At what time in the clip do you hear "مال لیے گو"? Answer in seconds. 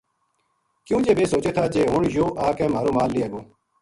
2.97-3.41